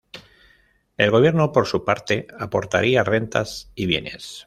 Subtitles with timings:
[0.97, 4.39] El gobierno, por su parte, aportaría rentas y bienes.